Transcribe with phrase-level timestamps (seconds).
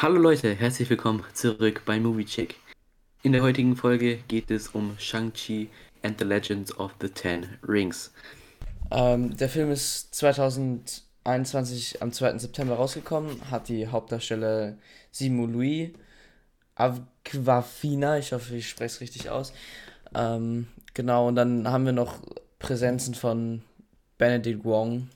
[0.00, 2.54] Hallo Leute, herzlich willkommen zurück bei Movie Check.
[3.24, 5.70] In der heutigen Folge geht es um Shang-Chi
[6.04, 8.12] and the Legends of the Ten Rings.
[8.92, 12.38] Ähm, der Film ist 2021 am 2.
[12.38, 14.76] September rausgekommen, hat die Hauptdarsteller
[15.10, 15.90] Simu Louis,
[16.76, 19.52] Aquafina, ich hoffe, ich spreche es richtig aus.
[20.14, 22.20] Ähm, genau, und dann haben wir noch
[22.60, 23.62] Präsenzen von
[24.16, 25.08] Benedict Wong.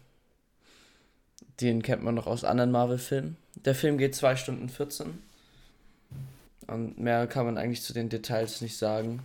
[1.60, 3.36] Den kennt man noch aus anderen Marvel-Filmen.
[3.56, 5.18] Der Film geht 2 Stunden 14.
[6.66, 9.20] Und mehr kann man eigentlich zu den Details nicht sagen.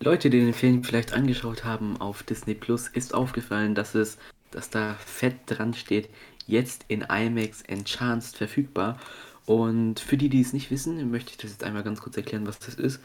[0.00, 4.18] Leute, die den Film vielleicht angeschaut haben auf Disney Plus, ist aufgefallen, dass es,
[4.50, 6.08] dass da fett dran steht,
[6.46, 8.98] jetzt in IMAX Enhanced verfügbar.
[9.46, 12.46] Und für die, die es nicht wissen, möchte ich das jetzt einmal ganz kurz erklären,
[12.46, 13.00] was das ist.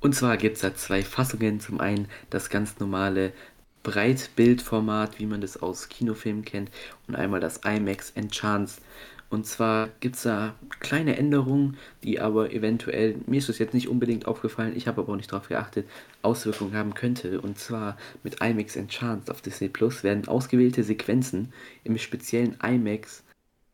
[0.00, 1.60] Und zwar gibt es da zwei Fassungen.
[1.60, 3.32] Zum einen das ganz normale
[3.82, 6.70] Breitbildformat, wie man das aus Kinofilmen kennt,
[7.08, 8.80] und einmal das IMAX Enhanced.
[9.32, 13.88] Und zwar gibt es da kleine Änderungen, die aber eventuell, mir ist das jetzt nicht
[13.88, 15.88] unbedingt aufgefallen, ich habe aber auch nicht darauf geachtet,
[16.20, 17.40] Auswirkungen haben könnte.
[17.40, 21.52] Und zwar mit IMAX Enhanced auf Disney Plus werden ausgewählte Sequenzen
[21.82, 23.24] im speziellen IMAX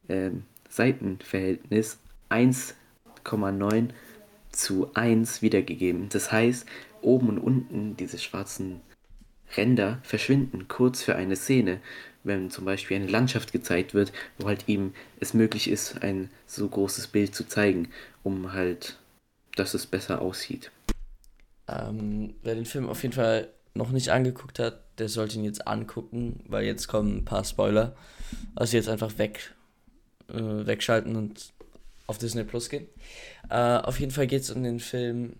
[0.06, 0.30] äh,
[0.68, 1.98] Seitenverhältnis
[2.30, 3.88] 1,9
[4.52, 6.08] zu 1 wiedergegeben.
[6.08, 6.66] Das heißt,
[7.02, 8.80] oben und unten diese schwarzen
[9.56, 11.80] Ränder verschwinden kurz für eine Szene,
[12.24, 16.68] wenn zum Beispiel eine Landschaft gezeigt wird, wo halt ihm es möglich ist, ein so
[16.68, 17.88] großes Bild zu zeigen,
[18.22, 18.98] um halt,
[19.56, 20.70] dass es besser aussieht.
[21.68, 25.66] Ähm, wer den Film auf jeden Fall noch nicht angeguckt hat, der sollte ihn jetzt
[25.66, 27.94] angucken, weil jetzt kommen ein paar Spoiler.
[28.54, 29.54] Also jetzt einfach weg,
[30.28, 31.52] äh, wegschalten und
[32.06, 32.86] auf Disney Plus gehen.
[33.50, 35.34] Äh, auf jeden Fall geht es um den Film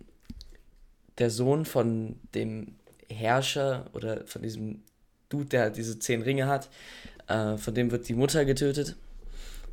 [1.17, 2.75] Der Sohn von dem
[3.09, 4.83] Herrscher oder von diesem
[5.29, 6.69] Dude, der halt diese zehn Ringe hat.
[7.27, 8.95] Äh, von dem wird die Mutter getötet.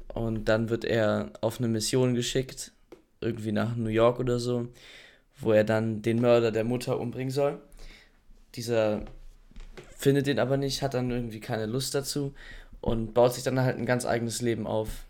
[0.09, 2.73] Und dann wird er auf eine Mission geschickt,
[3.20, 4.69] irgendwie nach New York oder so,
[5.39, 7.60] wo er dann den Mörder der Mutter umbringen soll.
[8.55, 9.03] Dieser
[9.97, 12.34] findet den aber nicht, hat dann irgendwie keine Lust dazu
[12.81, 15.05] und baut sich dann halt ein ganz eigenes Leben auf.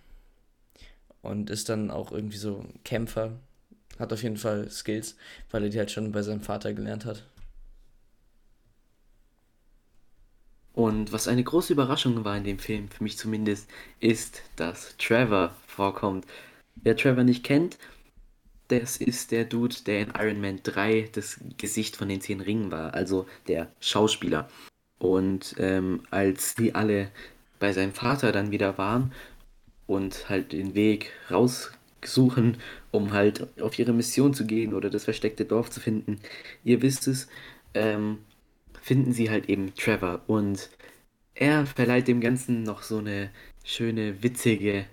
[1.22, 3.32] Und ist dann auch irgendwie so Kämpfer.
[3.98, 5.16] Hat auf jeden Fall Skills,
[5.50, 7.24] weil er die halt schon bei seinem Vater gelernt hat.
[10.76, 13.66] Und was eine große Überraschung war in dem Film, für mich zumindest,
[13.98, 16.26] ist, dass Trevor vorkommt.
[16.74, 17.78] Wer Trevor nicht kennt,
[18.68, 22.70] das ist der Dude, der in Iron Man 3 das Gesicht von den zehn Ringen
[22.70, 24.50] war, also der Schauspieler.
[24.98, 27.10] Und ähm, als die alle
[27.58, 29.12] bei seinem Vater dann wieder waren
[29.86, 32.58] und halt den Weg raussuchen,
[32.90, 36.20] um halt auf ihre Mission zu gehen oder das versteckte Dorf zu finden,
[36.64, 37.28] ihr wisst es,
[37.72, 38.18] ähm,
[38.86, 40.70] finden sie halt eben Trevor und
[41.34, 43.30] er verleiht dem Ganzen noch so eine
[43.64, 44.86] schöne, witzige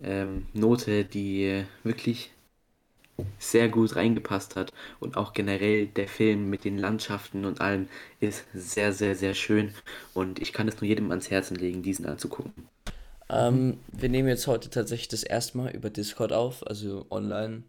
[0.00, 2.30] ähm, Note, die wirklich
[3.40, 7.88] sehr gut reingepasst hat und auch generell der Film mit den Landschaften und allem
[8.20, 9.74] ist sehr, sehr, sehr schön
[10.14, 12.52] und ich kann es nur jedem ans Herzen legen, diesen anzugucken.
[13.28, 17.64] Ähm, wir nehmen jetzt heute tatsächlich das erste Mal über Discord auf, also online.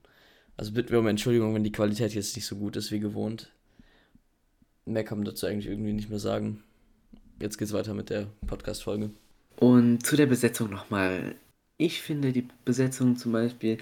[0.56, 3.52] Also bitten wir um Entschuldigung, wenn die Qualität jetzt nicht so gut ist wie gewohnt
[4.86, 6.64] mehr kann man dazu eigentlich irgendwie nicht mehr sagen.
[7.40, 9.12] Jetzt geht's weiter mit der Podcast-Folge.
[9.58, 11.36] Und zu der Besetzung nochmal.
[11.78, 13.78] Ich finde die Besetzung zum Beispiel,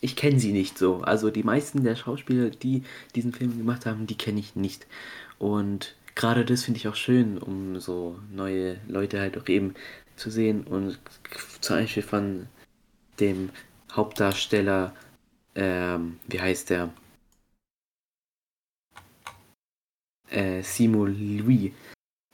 [0.00, 1.00] ich kenne sie nicht so.
[1.02, 2.82] Also die meisten der Schauspieler, die
[3.14, 4.86] diesen Film gemacht haben, die kenne ich nicht.
[5.38, 9.74] Und gerade das finde ich auch schön, um so neue Leute halt auch eben
[10.16, 10.64] zu sehen.
[10.64, 10.98] Und
[11.60, 12.46] zum Beispiel von
[13.20, 13.50] dem
[13.92, 14.94] Hauptdarsteller,
[15.54, 16.90] ähm, wie heißt der?
[20.32, 21.72] Äh, Simo Louis,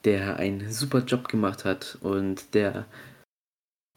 [0.05, 2.87] der einen super Job gemacht hat und der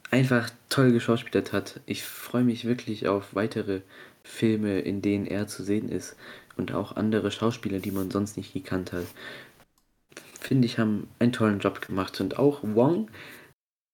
[0.09, 1.79] einfach toll geschauspielert hat.
[1.85, 3.81] Ich freue mich wirklich auf weitere
[4.23, 6.15] Filme, in denen er zu sehen ist
[6.57, 9.05] und auch andere Schauspieler, die man sonst nicht gekannt hat.
[10.39, 13.09] Finde ich, haben einen tollen Job gemacht und auch Wong,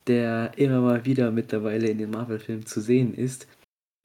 [0.08, 3.48] der immer mal wieder mittlerweile in den Marvel-Filmen zu sehen ist,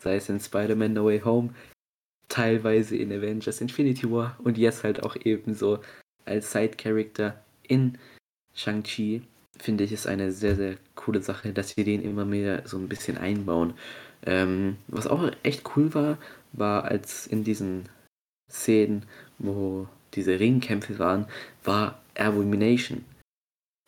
[0.03, 1.51] sei es in Spider-Man No Way Home,
[2.29, 5.81] teilweise in Avengers Infinity War und jetzt halt auch ebenso
[6.25, 7.99] als Side-Character in
[8.55, 9.23] Shang-Chi,
[9.59, 12.89] finde ich, ist eine sehr, sehr coole Sache, dass sie den immer mehr so ein
[12.89, 13.75] bisschen einbauen.
[14.25, 16.19] Ähm, was auch echt cool war,
[16.53, 17.89] war als in diesen
[18.51, 19.05] Szenen,
[19.39, 21.27] wo diese Ringkämpfe waren,
[21.65, 23.05] war Abomination.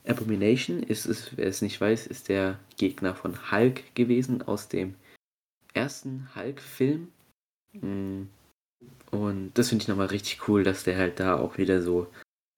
[0.06, 4.94] Abomination ist es, wer es nicht weiß, ist der Gegner von Hulk gewesen aus dem
[5.72, 7.08] ersten Hulk-Film.
[7.80, 8.28] Mm.
[9.10, 12.08] Und das finde ich nochmal richtig cool, dass der halt da auch wieder so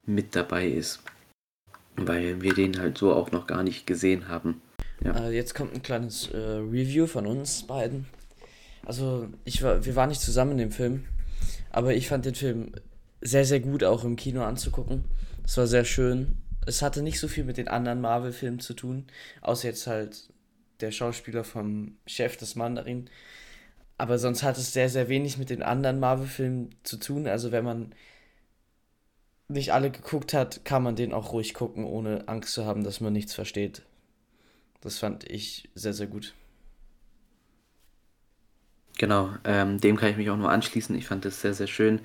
[0.07, 1.03] mit dabei ist.
[1.99, 4.61] weil wir den halt so auch noch gar nicht gesehen haben.
[5.03, 5.29] Ja.
[5.29, 8.07] Äh, jetzt kommt ein kleines äh, Review von uns beiden.
[8.85, 11.07] Also ich war, wir waren nicht zusammen in dem Film,
[11.71, 12.73] aber ich fand den Film
[13.21, 15.05] sehr, sehr gut auch im Kino anzugucken.
[15.45, 16.37] Es war sehr schön.
[16.67, 19.07] Es hatte nicht so viel mit den anderen Marvel-Filmen zu tun,
[19.41, 20.29] außer jetzt halt
[20.81, 23.09] der Schauspieler vom Chef des Mandarin.
[23.99, 27.27] Aber sonst hat es sehr, sehr wenig mit den anderen Marvel-Filmen zu tun.
[27.27, 27.95] Also wenn man
[29.49, 33.01] nicht alle geguckt hat, kann man den auch ruhig gucken, ohne Angst zu haben, dass
[33.01, 33.83] man nichts versteht.
[34.81, 36.35] Das fand ich sehr, sehr gut.
[38.99, 40.97] Genau, ähm, dem kann ich mich auch nur anschließen.
[40.97, 42.01] Ich fand das sehr, sehr schön.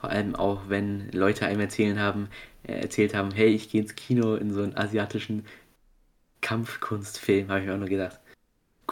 [0.00, 2.28] Vor allem auch, wenn Leute einem erzählen haben,
[2.64, 5.46] äh, erzählt haben, hey, ich gehe ins Kino in so einen asiatischen
[6.40, 8.20] Kampfkunstfilm, habe ich mir auch nur gedacht.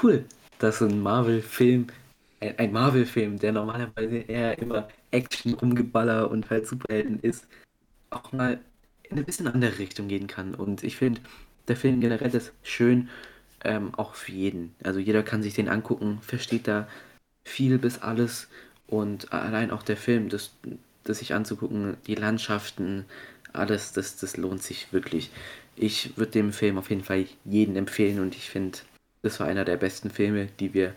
[0.00, 0.24] Cool,
[0.58, 1.88] dass ein Marvel-Film,
[2.42, 7.46] ein, ein Marvel-Film, der normalerweise eher immer Action, Umgeballer und halt Superhelden ist,
[8.10, 8.60] auch mal
[9.04, 10.54] in eine bisschen andere Richtung gehen kann.
[10.54, 11.20] Und ich finde,
[11.68, 13.08] der Film generell ist schön,
[13.64, 14.74] ähm, auch für jeden.
[14.82, 16.88] Also jeder kann sich den angucken, versteht da
[17.44, 18.48] viel bis alles.
[18.86, 20.54] Und allein auch der Film, das,
[21.04, 23.06] das sich anzugucken, die Landschaften,
[23.52, 25.30] alles, das, das lohnt sich wirklich.
[25.76, 28.78] Ich würde dem Film auf jeden Fall jeden empfehlen und ich finde,
[29.22, 30.94] das war einer der besten Filme, die wir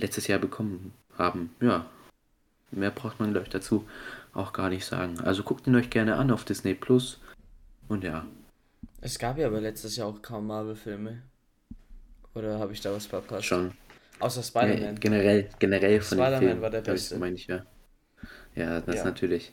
[0.00, 1.54] letztes Jahr bekommen haben.
[1.60, 1.86] Ja,
[2.70, 3.86] mehr braucht man, glaube ich, dazu
[4.32, 5.20] auch gar nicht sagen.
[5.20, 7.20] Also guckt ihn euch gerne an auf Disney Plus.
[7.88, 8.26] Und ja.
[9.00, 11.22] Es gab ja aber letztes Jahr auch kaum Marvel-Filme.
[12.34, 13.46] Oder habe ich da was verpasst?
[13.46, 13.72] Schon.
[14.20, 14.82] Außer Spider-Man.
[14.82, 16.62] Ja, generell, generell von Spider-Man den Filmen.
[16.62, 17.18] war der beste.
[17.18, 17.64] meine ich, ja.
[18.54, 19.04] Ja, das ja.
[19.04, 19.52] natürlich.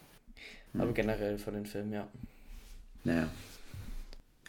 [0.77, 2.07] Aber generell von den Filmen, ja.
[3.03, 3.27] Naja.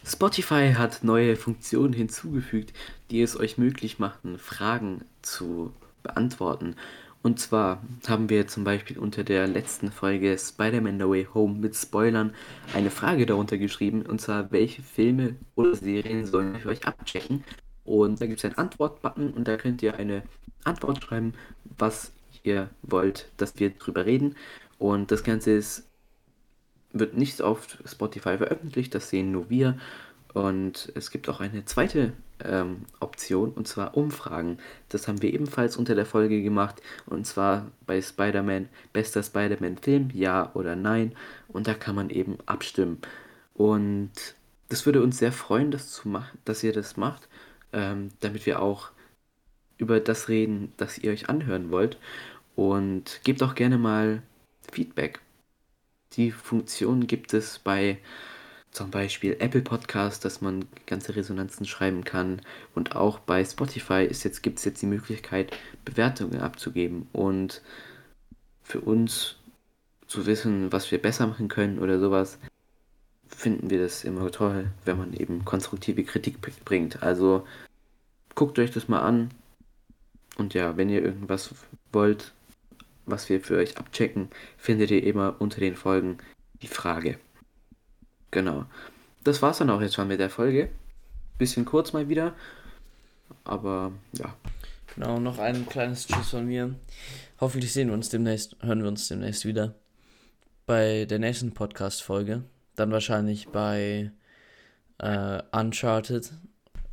[0.05, 2.73] Spotify hat neue Funktionen hinzugefügt,
[3.11, 5.73] die es euch möglich machen, Fragen zu
[6.03, 6.77] beantworten.
[7.23, 11.75] Und zwar haben wir zum Beispiel unter der letzten Folge Spider-Man No Way Home mit
[11.75, 12.33] Spoilern
[12.75, 17.45] eine Frage darunter geschrieben, und zwar, welche Filme oder Serien sollen wir für euch abchecken?
[17.85, 20.23] Und da gibt es einen Antwort-Button und da könnt ihr eine
[20.65, 21.35] Antwort schreiben,
[21.77, 22.13] was
[22.45, 24.37] ihr wollt, dass wir drüber reden.
[24.79, 25.89] Und das Ganze ist,
[26.93, 29.79] wird nicht auf Spotify veröffentlicht, das sehen nur wir.
[30.35, 32.13] Und es gibt auch eine zweite
[32.45, 34.59] ähm, Option, und zwar Umfragen.
[34.89, 40.51] Das haben wir ebenfalls unter der Folge gemacht, und zwar bei Spider-Man, bester Spider-Man-Film, ja
[40.55, 41.15] oder nein.
[41.49, 42.99] Und da kann man eben abstimmen.
[43.55, 44.11] Und
[44.69, 47.29] das würde uns sehr freuen, das zu dass ihr das macht,
[47.73, 48.91] ähm, damit wir auch
[49.79, 51.99] über das reden, das ihr euch anhören wollt.
[52.57, 54.23] Und gebt auch gerne mal
[54.73, 55.21] Feedback.
[56.13, 57.99] Die Funktion gibt es bei
[58.71, 62.43] zum Beispiel Apple Podcast, dass man ganze Resonanzen schreiben kann.
[62.75, 67.09] Und auch bei Spotify jetzt, gibt es jetzt die Möglichkeit, Bewertungen abzugeben.
[67.13, 67.63] Und
[68.63, 69.37] für uns
[70.07, 72.39] zu wissen, was wir besser machen können oder sowas,
[73.27, 77.03] finden wir das immer toll, wenn man eben konstruktive Kritik bringt.
[77.03, 77.47] Also
[78.35, 79.31] guckt euch das mal an.
[80.37, 81.55] Und ja, wenn ihr irgendwas
[81.93, 82.33] wollt,
[83.07, 86.19] was wir für euch abchecken, findet ihr immer unter den Folgen
[86.63, 87.19] die Frage.
[88.31, 88.67] Genau.
[89.25, 90.71] Das war's dann auch jetzt schon mit der Folge.
[91.39, 92.35] Bisschen kurz mal wieder.
[93.45, 94.35] Aber ja.
[94.95, 96.75] Genau, noch ein kleines Tschüss von mir.
[97.41, 99.75] Hoffentlich sehen wir uns demnächst, hören wir uns demnächst wieder.
[100.67, 102.43] Bei der nächsten Podcast-Folge.
[102.75, 104.11] Dann wahrscheinlich bei
[104.99, 106.33] äh, Uncharted.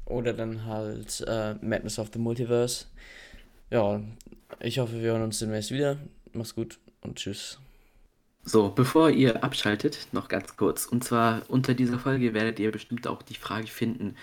[0.06, 2.86] Oder dann halt äh, Madness of the Multiverse.
[3.72, 4.02] Ja,
[4.60, 5.98] ich hoffe, wir hören uns demnächst wieder.
[6.34, 7.60] Mach's gut und tschüss.
[8.48, 10.86] So, bevor ihr abschaltet, noch ganz kurz.
[10.86, 14.16] Und zwar unter dieser Folge werdet ihr bestimmt auch die Frage finden,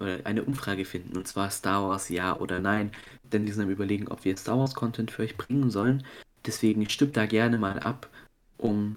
[0.00, 2.92] oder eine Umfrage finden, und zwar Star Wars ja oder nein.
[3.24, 6.04] Denn wir sind am überlegen, ob wir Star Wars Content für euch bringen sollen.
[6.46, 8.08] Deswegen stimmt da gerne mal ab,
[8.58, 8.96] um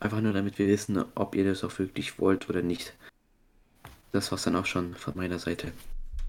[0.00, 2.94] einfach nur damit wir wissen, ob ihr das auch wirklich wollt oder nicht.
[4.12, 5.72] Das war's dann auch schon von meiner Seite.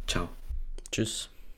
[0.07, 0.29] Ciao.
[0.91, 1.29] Tschüss.